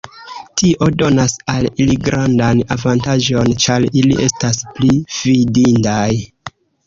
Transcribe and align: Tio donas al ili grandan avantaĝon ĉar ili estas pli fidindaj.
Tio 0.59 0.85
donas 1.01 1.33
al 1.53 1.67
ili 1.85 1.97
grandan 2.07 2.63
avantaĝon 2.77 3.53
ĉar 3.65 3.85
ili 4.03 4.17
estas 4.25 4.61
pli 4.79 4.91
fidindaj. 5.19 6.11